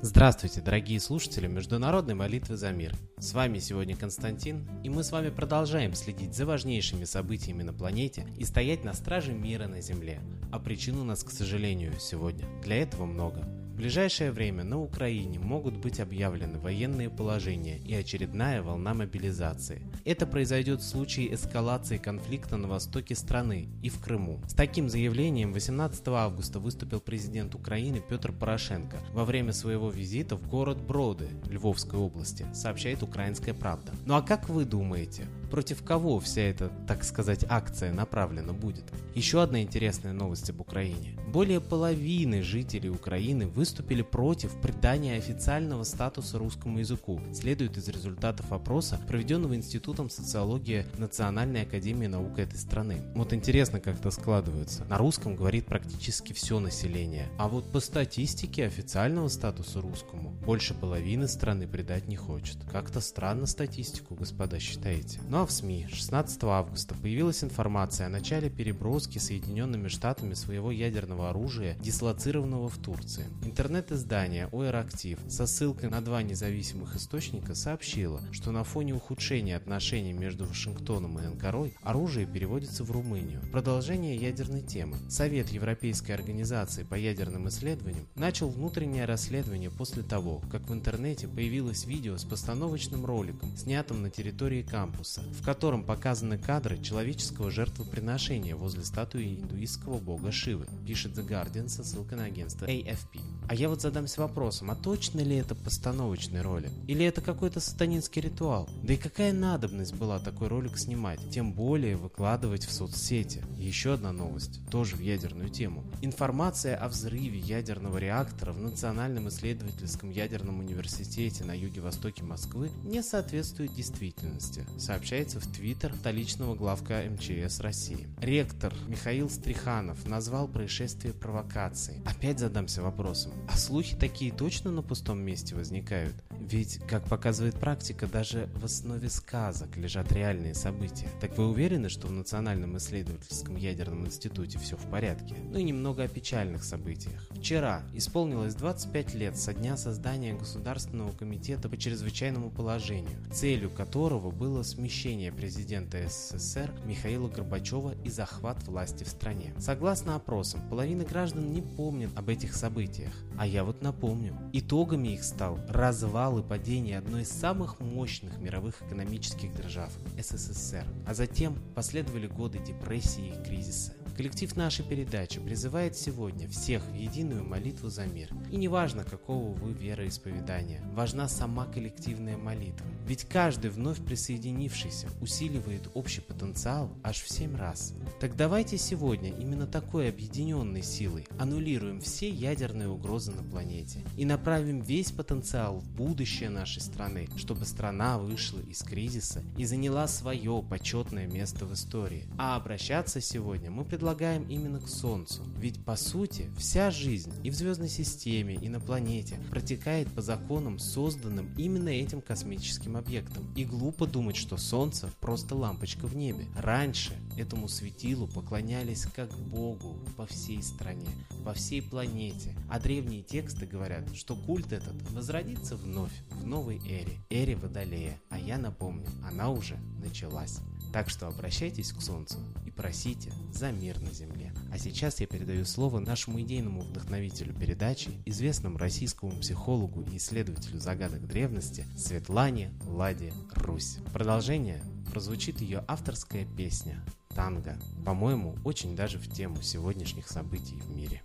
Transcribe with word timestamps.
Здравствуйте, 0.00 0.62
дорогие 0.62 1.00
слушатели 1.00 1.46
Международной 1.46 2.14
молитвы 2.14 2.56
за 2.56 2.70
мир. 2.70 2.94
С 3.18 3.34
вами 3.34 3.58
сегодня 3.58 3.94
Константин, 3.94 4.66
и 4.82 4.88
мы 4.88 5.04
с 5.04 5.12
вами 5.12 5.28
продолжаем 5.28 5.92
следить 5.94 6.34
за 6.34 6.46
важнейшими 6.46 7.04
событиями 7.04 7.62
на 7.62 7.74
планете 7.74 8.26
и 8.38 8.44
стоять 8.44 8.84
на 8.84 8.94
страже 8.94 9.32
мира 9.32 9.66
на 9.66 9.82
Земле. 9.82 10.20
А 10.50 10.58
причин 10.58 10.96
у 10.98 11.04
нас, 11.04 11.22
к 11.22 11.30
сожалению, 11.30 11.92
сегодня 12.00 12.46
для 12.62 12.76
этого 12.76 13.04
много 13.04 13.46
ближайшее 13.78 14.32
время 14.32 14.64
на 14.64 14.80
Украине 14.80 15.38
могут 15.38 15.76
быть 15.76 16.00
объявлены 16.00 16.58
военные 16.58 17.08
положения 17.08 17.78
и 17.78 17.94
очередная 17.94 18.60
волна 18.60 18.92
мобилизации. 18.92 19.82
Это 20.04 20.26
произойдет 20.26 20.80
в 20.80 20.84
случае 20.84 21.32
эскалации 21.32 21.96
конфликта 21.96 22.56
на 22.56 22.66
востоке 22.66 23.14
страны 23.14 23.68
и 23.80 23.88
в 23.88 24.00
Крыму. 24.00 24.40
С 24.48 24.54
таким 24.54 24.88
заявлением 24.88 25.52
18 25.52 26.08
августа 26.08 26.58
выступил 26.58 27.00
президент 27.00 27.54
Украины 27.54 28.02
Петр 28.06 28.32
Порошенко 28.32 28.98
во 29.12 29.24
время 29.24 29.52
своего 29.52 29.90
визита 29.90 30.36
в 30.36 30.48
город 30.48 30.82
Броды 30.82 31.28
Львовской 31.48 32.00
области, 32.00 32.46
сообщает 32.52 33.04
Украинская 33.04 33.54
правда. 33.54 33.92
Ну 34.06 34.16
а 34.16 34.22
как 34.22 34.48
вы 34.48 34.64
думаете, 34.64 35.24
против 35.50 35.82
кого 35.82 36.20
вся 36.20 36.42
эта, 36.42 36.70
так 36.86 37.04
сказать, 37.04 37.44
акция 37.48 37.92
направлена 37.92 38.52
будет? 38.52 38.84
Еще 39.14 39.42
одна 39.42 39.62
интересная 39.62 40.12
новость 40.12 40.50
об 40.50 40.60
Украине. 40.60 41.18
Более 41.32 41.60
половины 41.60 42.42
жителей 42.42 42.90
Украины 42.90 43.46
выступили 43.46 44.02
против 44.02 44.52
придания 44.60 45.16
официального 45.16 45.84
статуса 45.84 46.38
русскому 46.38 46.78
языку, 46.78 47.20
следует 47.34 47.76
из 47.76 47.88
результатов 47.88 48.52
опроса, 48.52 49.00
проведенного 49.06 49.56
Институтом 49.56 50.08
социологии 50.08 50.86
Национальной 50.96 51.62
академии 51.62 52.06
наук 52.06 52.38
этой 52.38 52.58
страны. 52.58 53.02
Вот 53.14 53.32
интересно, 53.32 53.80
как 53.80 53.98
это 53.98 54.10
складывается. 54.10 54.84
На 54.84 54.98
русском 54.98 55.36
говорит 55.36 55.66
практически 55.66 56.32
все 56.32 56.60
население, 56.60 57.28
а 57.38 57.48
вот 57.48 57.70
по 57.70 57.80
статистике 57.80 58.66
официального 58.66 59.28
статуса 59.28 59.80
русскому 59.80 60.30
больше 60.30 60.74
половины 60.74 61.28
страны 61.28 61.66
придать 61.66 62.08
не 62.08 62.16
хочет. 62.16 62.56
Как-то 62.70 63.00
странно 63.00 63.46
статистику, 63.46 64.14
господа, 64.14 64.58
считаете? 64.58 65.20
Но 65.28 65.37
а 65.38 65.46
в 65.46 65.52
СМИ 65.52 65.86
16 65.92 66.42
августа 66.42 66.96
появилась 66.96 67.44
информация 67.44 68.08
о 68.08 68.10
начале 68.10 68.50
переброски 68.50 69.18
Соединенными 69.18 69.86
Штатами 69.86 70.34
своего 70.34 70.72
ядерного 70.72 71.30
оружия, 71.30 71.76
дислоцированного 71.78 72.68
в 72.68 72.76
Турции. 72.78 73.24
Интернет-издание 73.44 74.48
ОР 74.50 74.74
Актив 74.74 75.16
со 75.28 75.46
ссылкой 75.46 75.90
на 75.90 76.00
два 76.00 76.24
независимых 76.24 76.96
источника 76.96 77.54
сообщило, 77.54 78.20
что 78.32 78.50
на 78.50 78.64
фоне 78.64 78.94
ухудшения 78.94 79.54
отношений 79.54 80.12
между 80.12 80.44
Вашингтоном 80.44 81.20
и 81.20 81.24
Анкарой 81.24 81.72
оружие 81.82 82.26
переводится 82.26 82.82
в 82.82 82.90
Румынию. 82.90 83.40
Продолжение 83.52 84.16
ядерной 84.16 84.62
темы. 84.62 84.96
Совет 85.08 85.50
Европейской 85.50 86.10
организации 86.10 86.82
по 86.82 86.96
ядерным 86.96 87.46
исследованиям 87.46 88.08
начал 88.16 88.48
внутреннее 88.48 89.04
расследование 89.04 89.70
после 89.70 90.02
того, 90.02 90.42
как 90.50 90.62
в 90.62 90.74
интернете 90.74 91.28
появилось 91.28 91.86
видео 91.86 92.16
с 92.16 92.24
постановочным 92.24 93.06
роликом, 93.06 93.56
снятым 93.56 94.02
на 94.02 94.10
территории 94.10 94.62
кампуса 94.62 95.27
в 95.32 95.42
котором 95.44 95.84
показаны 95.84 96.38
кадры 96.38 96.78
человеческого 96.78 97.50
жертвоприношения 97.50 98.56
возле 98.56 98.84
статуи 98.84 99.36
индуистского 99.40 99.98
бога 99.98 100.32
Шивы, 100.32 100.66
пишет 100.86 101.12
The 101.12 101.26
Guardian 101.26 101.68
со 101.68 101.84
ссылкой 101.84 102.18
на 102.18 102.24
агентство 102.24 102.66
AFP. 102.66 103.20
А 103.48 103.54
я 103.54 103.68
вот 103.68 103.80
задамся 103.80 104.20
вопросом, 104.20 104.70
а 104.70 104.74
точно 104.74 105.20
ли 105.20 105.36
это 105.36 105.54
постановочный 105.54 106.42
ролик? 106.42 106.70
Или 106.86 107.04
это 107.04 107.20
какой-то 107.20 107.60
сатанинский 107.60 108.20
ритуал? 108.20 108.68
Да 108.82 108.92
и 108.92 108.96
какая 108.96 109.32
надобность 109.32 109.94
была 109.94 110.18
такой 110.18 110.48
ролик 110.48 110.78
снимать? 110.78 111.18
Тем 111.30 111.52
более 111.52 111.96
выкладывать 111.96 112.64
в 112.64 112.72
соцсети. 112.72 113.42
Еще 113.56 113.94
одна 113.94 114.12
новость, 114.12 114.60
тоже 114.70 114.96
в 114.96 115.00
ядерную 115.00 115.48
тему. 115.48 115.82
Информация 116.02 116.76
о 116.76 116.88
взрыве 116.88 117.38
ядерного 117.38 117.98
реактора 117.98 118.52
в 118.52 118.58
Национальном 118.58 119.28
исследовательском 119.28 120.10
ядерном 120.10 120.60
университете 120.60 121.44
на 121.44 121.56
юге-востоке 121.56 122.24
Москвы 122.24 122.70
не 122.84 123.02
соответствует 123.02 123.72
действительности, 123.74 124.66
сообщает 124.78 125.17
сообщается 125.18 125.40
в 125.40 125.52
твиттер 125.52 125.92
столичного 125.94 126.54
главка 126.54 127.02
МЧС 127.10 127.60
России. 127.60 128.06
Ректор 128.20 128.72
Михаил 128.86 129.28
Стриханов 129.28 130.06
назвал 130.06 130.46
происшествие 130.46 131.12
провокацией. 131.12 132.02
Опять 132.04 132.38
задамся 132.38 132.82
вопросом, 132.82 133.32
а 133.48 133.56
слухи 133.56 133.96
такие 133.96 134.32
точно 134.32 134.70
на 134.70 134.82
пустом 134.82 135.18
месте 135.18 135.56
возникают? 135.56 136.14
Ведь, 136.50 136.80
как 136.88 137.04
показывает 137.04 137.56
практика, 137.56 138.06
даже 138.06 138.48
в 138.54 138.64
основе 138.64 139.10
сказок 139.10 139.76
лежат 139.76 140.10
реальные 140.12 140.54
события. 140.54 141.08
Так 141.20 141.36
вы 141.36 141.46
уверены, 141.46 141.90
что 141.90 142.06
в 142.06 142.12
Национальном 142.12 142.78
исследовательском 142.78 143.56
ядерном 143.56 144.06
институте 144.06 144.58
все 144.58 144.78
в 144.78 144.90
порядке? 144.90 145.36
Ну 145.50 145.58
и 145.58 145.62
немного 145.62 146.04
о 146.04 146.08
печальных 146.08 146.64
событиях. 146.64 147.28
Вчера 147.32 147.82
исполнилось 147.92 148.54
25 148.54 149.14
лет 149.14 149.36
со 149.36 149.52
дня 149.52 149.76
создания 149.76 150.32
Государственного 150.32 151.12
комитета 151.12 151.68
по 151.68 151.76
чрезвычайному 151.76 152.50
положению, 152.50 153.18
целью 153.30 153.68
которого 153.68 154.30
было 154.30 154.62
смещение 154.62 155.30
президента 155.32 155.98
СССР 156.08 156.72
Михаила 156.86 157.28
Горбачева 157.28 157.94
и 158.04 158.08
захват 158.08 158.62
власти 158.66 159.04
в 159.04 159.08
стране. 159.08 159.52
Согласно 159.58 160.14
опросам, 160.16 160.66
половина 160.70 161.04
граждан 161.04 161.52
не 161.52 161.60
помнит 161.60 162.08
об 162.16 162.30
этих 162.30 162.54
событиях, 162.54 163.12
а 163.36 163.46
я 163.46 163.64
вот 163.64 163.82
напомню. 163.82 164.34
Итогами 164.54 165.08
их 165.08 165.24
стал 165.24 165.58
развал 165.68 166.37
и 166.38 166.42
падение 166.42 166.98
одной 166.98 167.22
из 167.22 167.30
самых 167.30 167.80
мощных 167.80 168.38
мировых 168.38 168.82
экономических 168.82 169.54
держав– 169.54 169.92
СССР. 170.18 170.84
А 171.06 171.14
затем 171.14 171.56
последовали 171.74 172.26
годы 172.26 172.58
депрессии 172.58 173.28
и 173.28 173.44
кризиса. 173.44 173.92
Коллектив 174.18 174.56
нашей 174.56 174.84
передачи 174.84 175.38
призывает 175.38 175.96
сегодня 175.96 176.48
всех 176.48 176.82
в 176.82 176.92
единую 176.92 177.44
молитву 177.44 177.88
за 177.88 178.04
мир. 178.04 178.34
И 178.50 178.56
не 178.56 178.66
важно, 178.66 179.04
какого 179.04 179.52
вы 179.52 179.72
вероисповедания, 179.72 180.82
важна 180.92 181.28
сама 181.28 181.66
коллективная 181.66 182.36
молитва. 182.36 182.84
Ведь 183.06 183.28
каждый 183.28 183.70
вновь 183.70 184.04
присоединившийся 184.04 185.06
усиливает 185.20 185.88
общий 185.94 186.20
потенциал 186.20 186.90
аж 187.04 187.20
в 187.20 187.30
7 187.30 187.56
раз. 187.56 187.94
Так 188.18 188.34
давайте 188.34 188.76
сегодня 188.76 189.30
именно 189.30 189.68
такой 189.68 190.08
объединенной 190.08 190.82
силой 190.82 191.28
аннулируем 191.38 192.00
все 192.00 192.28
ядерные 192.28 192.88
угрозы 192.88 193.30
на 193.30 193.44
планете 193.44 194.00
и 194.16 194.24
направим 194.24 194.80
весь 194.80 195.12
потенциал 195.12 195.78
в 195.78 195.88
будущее 195.92 196.50
нашей 196.50 196.82
страны, 196.82 197.28
чтобы 197.36 197.64
страна 197.64 198.18
вышла 198.18 198.58
из 198.58 198.82
кризиса 198.82 199.44
и 199.56 199.64
заняла 199.64 200.08
свое 200.08 200.60
почетное 200.68 201.28
место 201.28 201.66
в 201.66 201.72
истории. 201.72 202.26
А 202.36 202.56
обращаться 202.56 203.20
сегодня 203.20 203.70
мы 203.70 203.84
предлагаем 203.84 204.07
предлагаем 204.08 204.48
именно 204.48 204.80
к 204.80 204.88
Солнцу. 204.88 205.42
Ведь 205.58 205.84
по 205.84 205.94
сути 205.94 206.50
вся 206.56 206.90
жизнь 206.90 207.30
и 207.44 207.50
в 207.50 207.54
звездной 207.54 207.90
системе, 207.90 208.54
и 208.54 208.70
на 208.70 208.80
планете 208.80 209.36
протекает 209.50 210.08
по 210.14 210.22
законам, 210.22 210.78
созданным 210.78 211.52
именно 211.58 211.90
этим 211.90 212.22
космическим 212.22 212.96
объектом. 212.96 213.44
И 213.54 213.66
глупо 213.66 214.06
думать, 214.06 214.36
что 214.36 214.56
Солнце 214.56 215.10
просто 215.20 215.54
лампочка 215.54 216.06
в 216.06 216.16
небе. 216.16 216.46
Раньше 216.56 217.12
этому 217.36 217.68
светилу 217.68 218.26
поклонялись 218.28 219.04
как 219.14 219.30
Богу 219.36 219.98
по 220.16 220.24
всей 220.24 220.62
стране, 220.62 221.08
по 221.44 221.52
всей 221.52 221.82
планете. 221.82 222.56
А 222.70 222.80
древние 222.80 223.22
тексты 223.22 223.66
говорят, 223.66 224.14
что 224.14 224.36
культ 224.36 224.72
этот 224.72 224.94
возродится 225.10 225.76
вновь, 225.76 226.12
в 226.30 226.46
новой 226.46 226.78
эре, 226.88 227.18
эре 227.28 227.56
Водолея. 227.56 228.18
А 228.30 228.38
я 228.38 228.56
напомню, 228.56 229.06
она 229.22 229.50
уже 229.50 229.76
началась. 230.02 230.60
Так 230.92 231.10
что 231.10 231.28
обращайтесь 231.28 231.92
к 231.92 232.00
Солнцу 232.00 232.38
и 232.64 232.70
просите 232.70 233.32
за 233.52 233.70
мир 233.72 234.00
на 234.00 234.12
Земле. 234.12 234.52
А 234.72 234.78
сейчас 234.78 235.20
я 235.20 235.26
передаю 235.26 235.64
слово 235.64 235.98
нашему 235.98 236.40
идейному 236.40 236.80
вдохновителю 236.80 237.54
передачи, 237.54 238.10
известному 238.24 238.78
российскому 238.78 239.32
психологу 239.32 240.02
и 240.02 240.16
исследователю 240.16 240.80
загадок 240.80 241.26
древности 241.26 241.86
Светлане 241.96 242.72
Ладе 242.86 243.32
Русь. 243.54 243.98
Продолжение 244.12 244.82
прозвучит 245.12 245.60
ее 245.60 245.84
авторская 245.88 246.46
песня 246.56 247.02
«Танго», 247.34 247.78
по-моему, 248.04 248.56
очень 248.64 248.96
даже 248.96 249.18
в 249.18 249.30
тему 249.30 249.62
сегодняшних 249.62 250.28
событий 250.28 250.76
в 250.76 250.90
мире. 250.90 251.22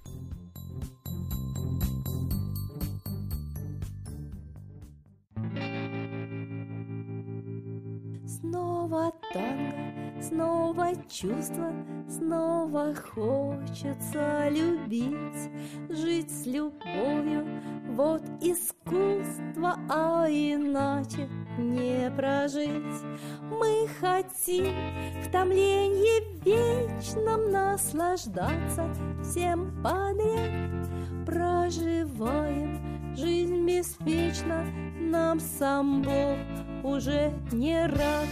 Снова 8.53 9.11
танго, 9.33 10.21
снова 10.21 10.91
чувство, 11.09 11.73
снова 12.07 12.93
хочется 12.93 14.47
любить, 14.49 15.49
жить 15.89 16.29
с 16.29 16.45
любовью, 16.45 17.47
вот 17.95 18.21
искусство, 18.41 19.75
а 19.89 20.27
иначе 20.29 21.27
не 21.57 22.11
прожить. 22.11 23.01
Мы 23.49 23.87
хотим 23.99 24.67
в 25.23 25.31
томлении 25.31 26.45
вечном 26.45 27.49
наслаждаться 27.51 28.87
всем 29.23 29.81
подряд, 29.81 31.25
проживаем 31.25 33.15
жизнь 33.15 33.65
беспечна, 33.65 34.63
нам 34.99 35.39
сам 35.39 36.03
Бог 36.03 36.37
уже 36.83 37.31
не 37.51 37.87
рад. 37.87 38.27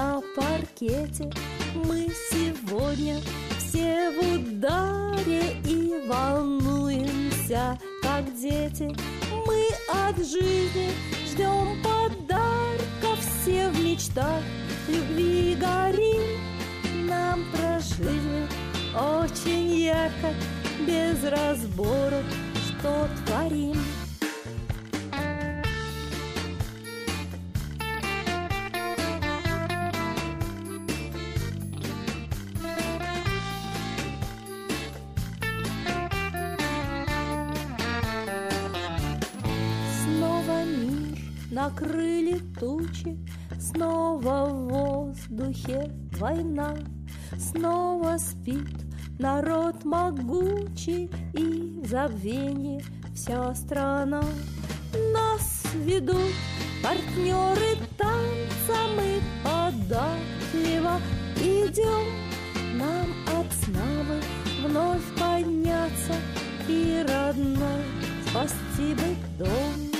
На 0.00 0.22
паркете. 0.34 1.30
Мы 1.74 2.08
сегодня 2.30 3.20
все 3.58 4.10
в 4.10 4.34
ударе 4.34 5.56
и 5.64 6.08
волнуемся, 6.08 7.78
как 8.02 8.24
дети. 8.34 8.96
Мы 9.46 9.66
от 10.06 10.16
жизни 10.16 10.90
ждем 11.26 11.82
подарков, 11.82 13.18
все 13.42 13.68
в 13.68 13.84
мечтах 13.84 14.42
любви 14.88 15.54
горим. 15.60 16.40
Нам 17.06 17.44
про 17.52 17.78
жизнь 17.80 18.48
очень 18.94 19.74
ярко, 19.74 20.34
без 20.86 21.22
разбору, 21.24 22.22
что 22.54 23.08
творим. 23.26 23.76
Накрыли 41.60 42.40
тучи, 42.58 43.18
Снова 43.58 44.46
в 44.46 44.68
воздухе 44.68 45.92
война, 46.18 46.74
Снова 47.38 48.16
спит 48.16 48.76
народ 49.18 49.84
могучий 49.84 51.10
И 51.34 51.80
в 51.82 51.86
забвении 51.86 52.82
вся 53.14 53.54
страна. 53.54 54.22
Нас 55.12 55.62
ведут 55.74 56.34
партнеры 56.82 57.76
танца, 57.98 58.78
Мы 58.96 59.20
податливо 59.44 60.98
идем, 61.36 62.06
Нам 62.78 63.06
от 63.38 63.52
сна 63.62 63.90
бы 64.08 64.20
вновь 64.66 65.04
подняться 65.18 66.14
И 66.68 67.04
родной 67.06 67.84
спасти 68.26 68.94
бы 68.94 69.16
дом. 69.38 69.99